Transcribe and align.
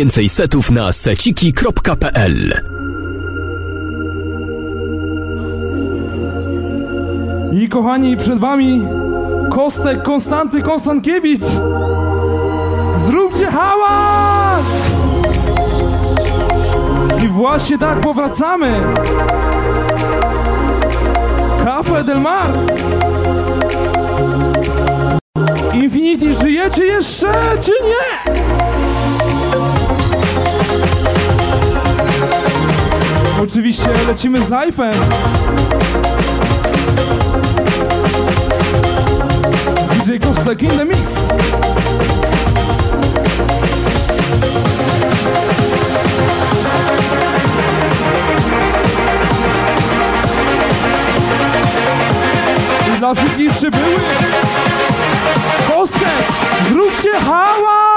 Więcej 0.00 0.28
setów 0.28 0.70
na 0.70 0.92
seciki.pl 0.92 2.62
I 7.52 7.68
kochani, 7.68 8.16
przed 8.16 8.38
wami 8.38 8.86
Kostek 9.50 10.02
Konstanty 10.02 10.62
Konstankiewicz. 10.62 11.44
Zróbcie 13.06 13.46
hałas! 13.46 14.64
I 17.24 17.28
właśnie 17.28 17.78
tak 17.78 18.00
powracamy. 18.00 18.80
Cafe 21.64 22.04
del 22.04 22.20
Mar. 22.20 22.52
Infinity, 25.72 26.34
żyjecie 26.34 26.84
jeszcze, 26.84 27.32
czy 27.60 27.72
nie? 27.84 28.34
Oczywiście 33.42 33.88
lecimy 34.06 34.42
z 34.42 34.48
live'em. 34.50 34.94
DJ 40.04 40.18
Kostek 40.18 40.62
in 40.62 40.70
the 40.70 40.84
mix. 40.84 40.98
I 52.88 52.98
dla 52.98 53.14
wszystkich 53.14 53.52
przybyłych 53.52 54.32
Kostek, 55.68 56.00
zróbcie 56.68 57.10
hała! 57.20 57.89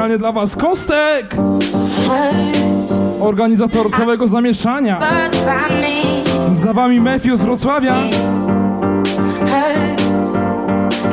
Specjalnie 0.00 0.18
dla 0.18 0.32
was 0.32 0.56
Kostek! 0.56 1.36
Organizator 3.20 3.90
całego 3.90 4.28
zamieszania. 4.28 5.00
Za 6.52 6.72
wami 6.72 7.00
Matthew 7.00 7.36
z 7.36 7.40
Wrocławia. 7.40 7.94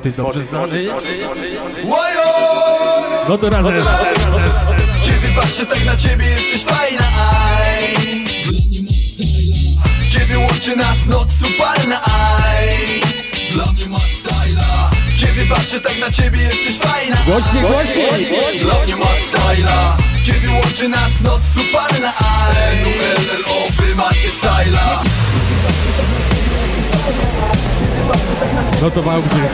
Motyw 0.01 0.17
dobrze 0.17 0.45
znany. 0.45 0.89
No 3.29 3.39
to 3.39 3.51
razem. 3.51 3.75
Kiedy 5.05 5.29
patrzę 5.41 5.67
tak 5.67 5.85
na 5.85 5.97
ciebie 5.97 6.27
jesteś 6.27 6.65
fajna 6.65 7.05
aj. 7.05 7.95
Kiedy 10.13 10.39
łączy 10.39 10.77
nas 10.77 10.97
noc 11.07 11.29
upalna 11.49 12.01
aj. 12.05 12.69
Dla 13.53 13.73
mnie 13.73 13.87
ma 13.89 13.99
styla. 13.99 14.91
Kiedy 15.21 15.47
patrzę 15.47 15.81
tak 15.81 15.99
na 15.99 16.11
ciebie 16.11 16.43
jesteś 16.43 16.79
fajna 16.79 17.17
Głośniej, 17.27 17.63
głośniej. 17.63 18.61
Dla 18.61 18.85
mnie 18.85 18.97
ma 18.97 19.13
styla. 19.29 19.97
Kiedy 20.27 20.49
łączy 20.51 20.89
nas 20.89 21.13
noc 21.25 21.43
upalna 21.55 22.13
aj. 22.19 22.83
LLO 23.27 23.61
wy 23.77 23.95
macie 23.95 24.31
styla 24.31 25.03
No 28.83 28.91
to 28.91 29.03
Wałbrzych. 29.03 29.51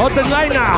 O 0.00 0.10
ten 0.10 0.30
lajna! 0.30 0.76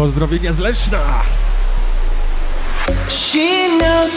Pozdrowienia 0.00 0.52
z 0.52 0.58
Leszna. 0.58 0.98
She 3.08 3.68
knows 3.78 4.12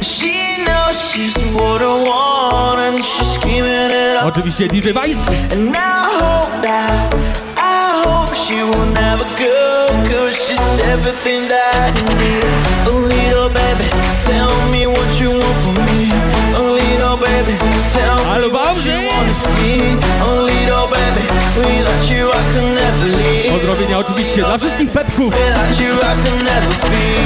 she 0.00 0.64
knows 0.64 0.96
she's 1.10 1.36
what 1.54 1.82
I 1.82 2.04
want 2.08 2.78
and 2.78 3.04
she's 3.04 3.38
giving 3.38 3.90
it 3.90 4.16
up. 4.16 4.26
Oczywiście 4.26 4.68
DJ 4.68 4.92
Vice. 4.92 5.32
And 5.54 5.76
I 5.76 6.06
hope 6.20 6.62
that, 6.62 7.14
I 7.56 8.04
hope 8.04 8.36
she 8.36 8.54
will 8.54 8.86
never 8.94 9.26
go, 9.38 9.88
cause 10.10 10.36
she's 10.46 10.78
everything 10.94 11.48
that 11.48 11.74
I 11.74 12.14
need. 12.20 12.44
A 12.86 12.94
little 12.94 13.48
baby, 13.48 13.88
tell 14.30 14.54
me 14.70 14.86
what 14.86 15.20
you 15.20 15.30
want 15.30 15.58
from 15.64 15.76
me. 15.90 16.12
A 16.54 16.62
little 16.78 17.16
baby, 17.16 17.54
tell 17.96 18.18
me 18.38 18.48
what 18.56 18.76
you 18.86 18.98
wanna 19.10 19.34
see. 19.34 19.98
A 20.26 20.32
little 20.50 20.86
baby, 20.96 21.24
without 21.58 22.02
you 22.10 22.30
I 22.30 22.42
can 22.54 22.74
never 22.74 23.08
leave. 23.18 23.51
Pozdrowienia 23.72 23.98
oczywiście 23.98 24.42
dla 24.42 24.58
wszystkich 24.58 24.90
petków, 24.90 25.34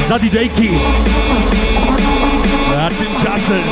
dla 0.08 0.18
DJ-ki. 0.18 0.70
A 2.78 2.88
tymczasem... 2.90 3.62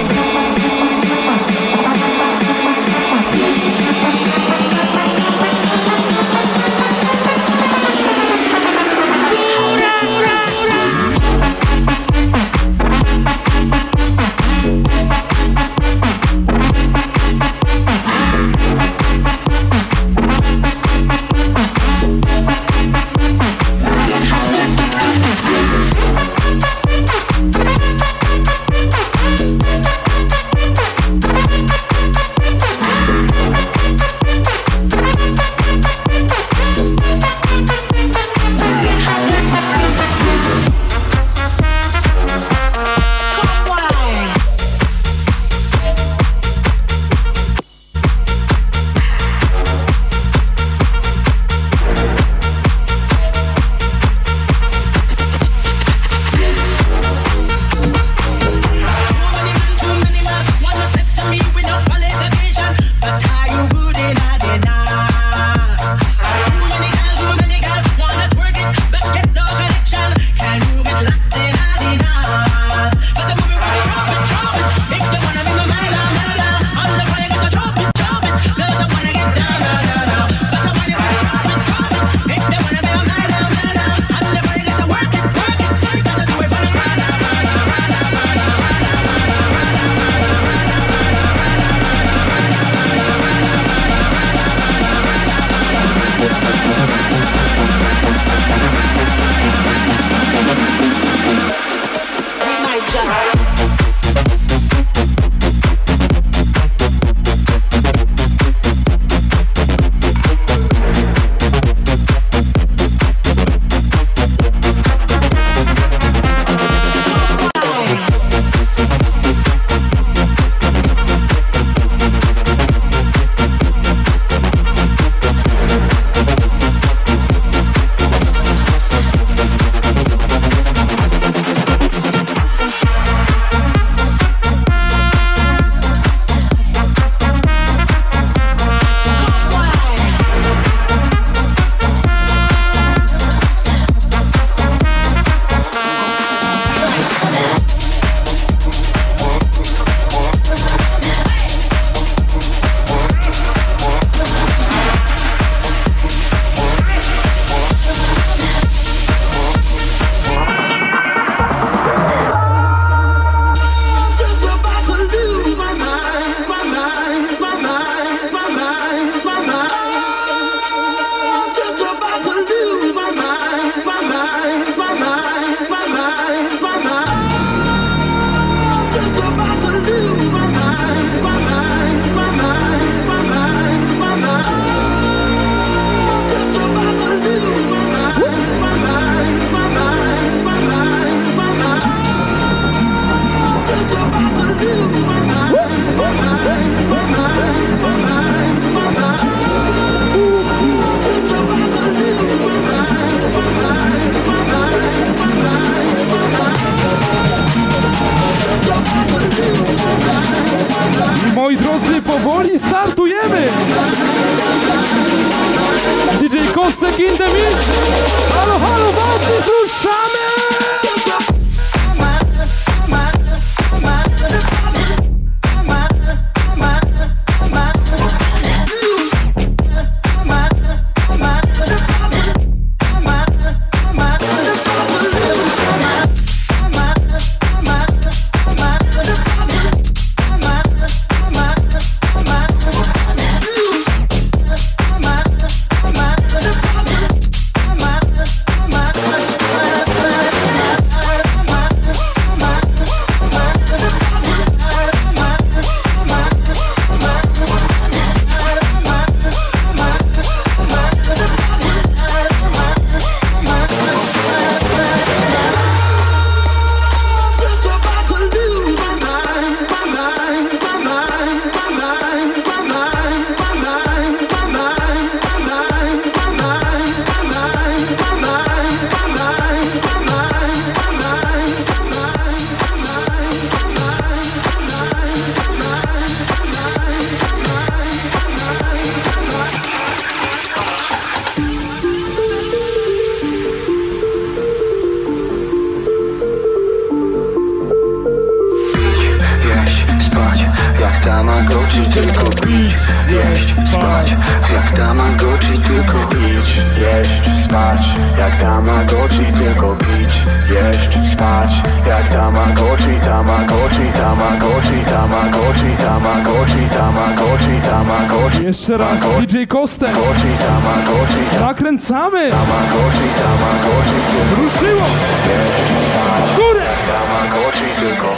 górę. 326.44 326.66
Tamagotchi 326.86 327.64
tylko 327.80 328.14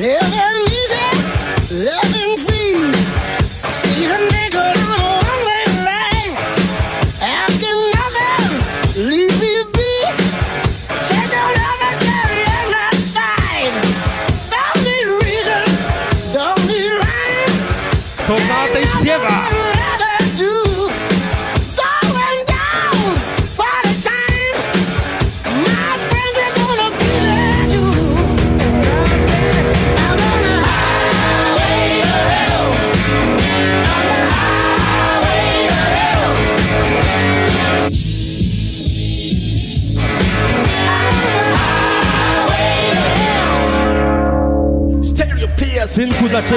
Really? 0.00 0.49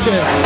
today. 0.01 0.42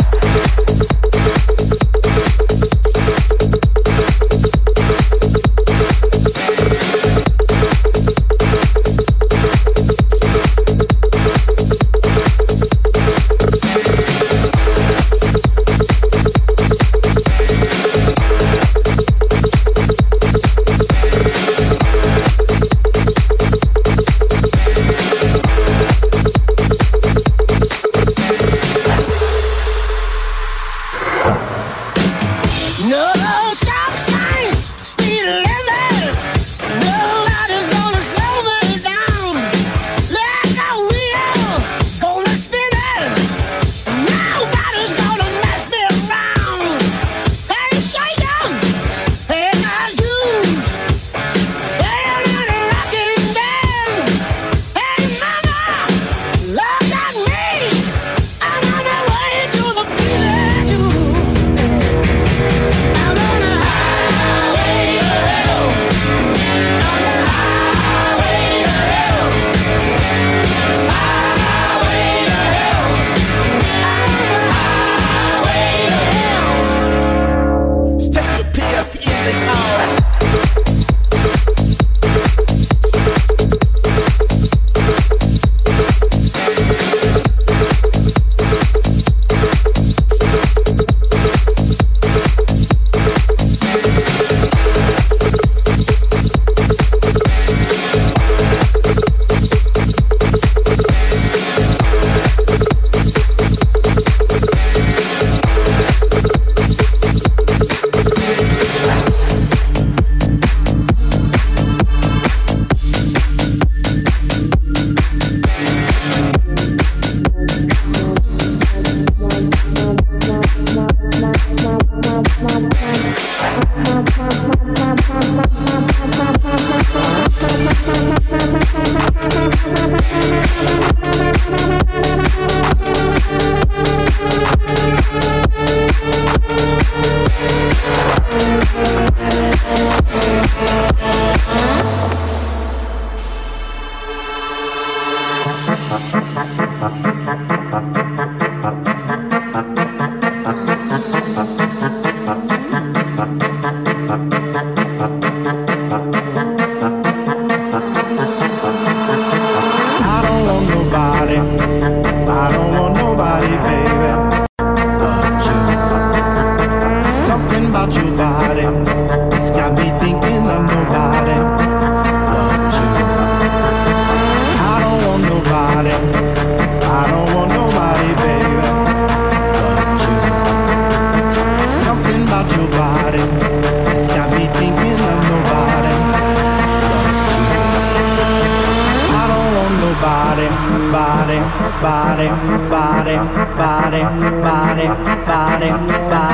Bye. 195.88 196.28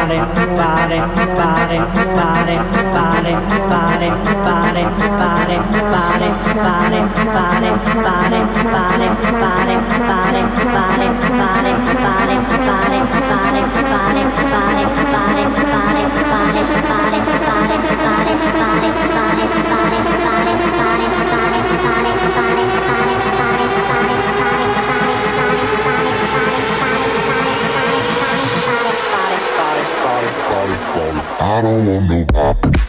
I 30.66 31.60
don't 31.60 31.86
want 31.86 32.08
no 32.08 32.83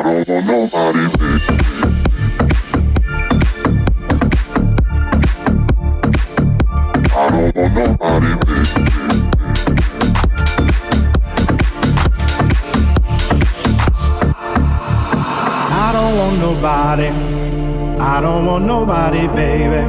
I 0.00 0.02
don't 0.02 0.24
want 0.24 0.46
nobody 0.46 1.08
big. 1.18 1.60
nobody. 16.60 17.08
I 18.00 18.20
don't 18.20 18.46
want 18.46 18.64
nobody, 18.64 19.26
baby, 19.28 19.86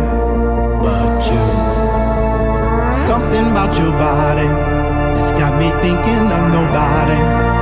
but 0.83 1.19
you. 1.31 1.43
Something 2.93 3.45
about 3.51 3.77
your 3.77 3.91
body 3.91 4.47
that's 5.15 5.31
got 5.31 5.57
me 5.59 5.69
thinking 5.81 6.31
I'm 6.31 6.51
nobody. 6.51 7.60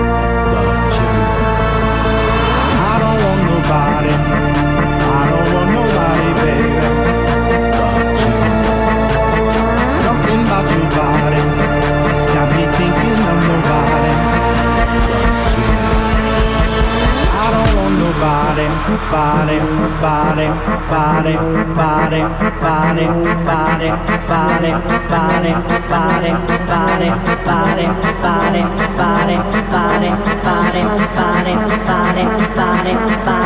body, 18.20 18.68
body, 19.12 19.58
body, 20.04 20.48
body, 20.92 21.36
body, 21.80 22.24
body, 22.60 23.08
body, 23.40 23.90
body, 24.28 24.72
body, 25.08 25.52
body, 25.90 26.32
body, 26.68 27.10
body, 27.40 27.88
body, 28.20 28.58
body, 28.60 28.66
body, 29.00 29.38
body, 29.72 30.14
body, 30.44 31.54
body, 31.88 32.26
body, 32.56 32.94
body. 33.26 33.39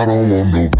I 0.00 0.06
don't 0.06 0.30
want 0.30 0.54
nobody. 0.54 0.79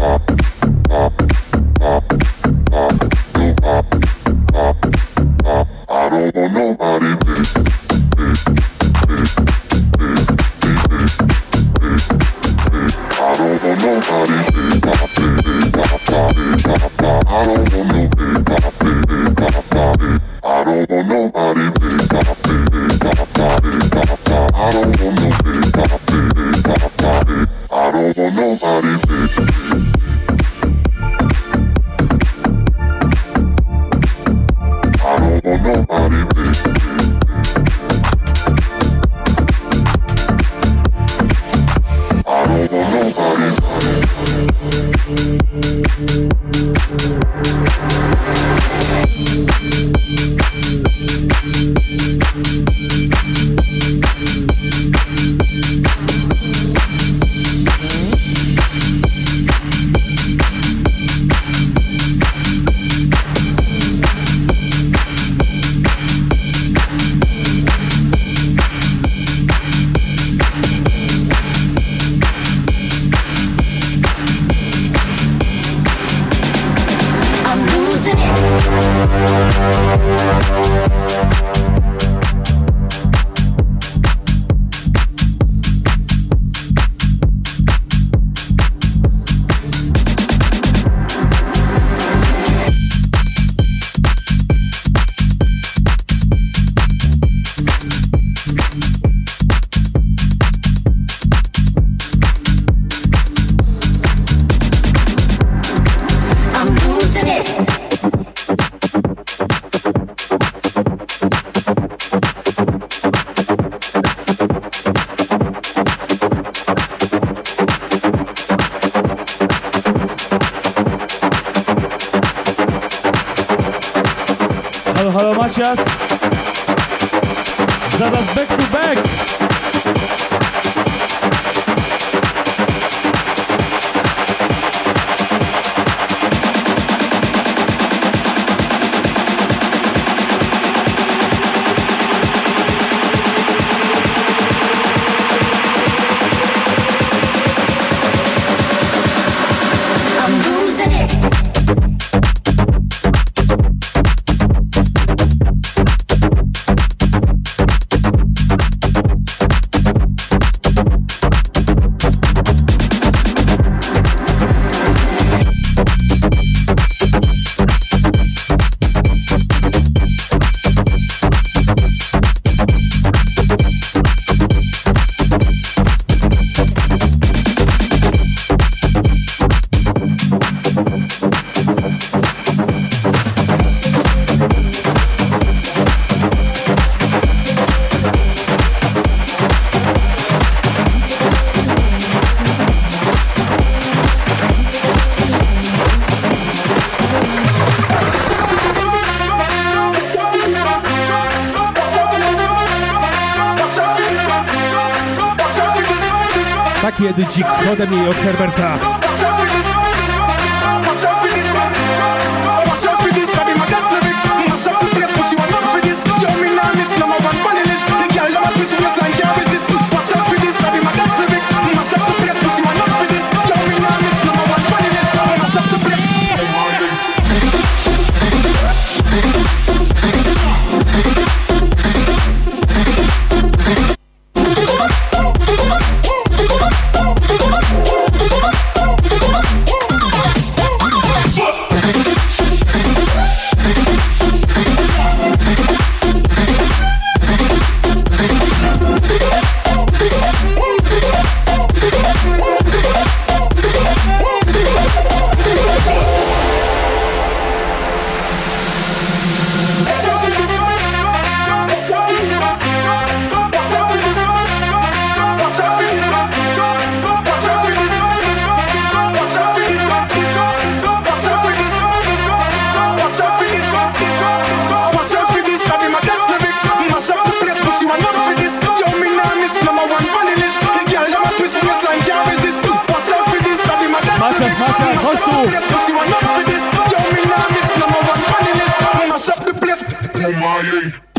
too. 285.25 285.45
Pussy 285.71 285.93
one 285.93 286.07
for 286.07 286.41
this. 286.49 286.65
Yo, 286.91 286.99
me 287.15 287.23
nah 287.29 287.45
miss 287.53 287.69
number 287.79 288.01
one 288.11 288.21
money 288.31 288.53
list. 288.59 288.77
Mash 289.09 289.29
up 289.29 289.39
the 289.45 289.53
place. 289.53 289.83
Oh 290.15 290.31
my. 290.39 291.10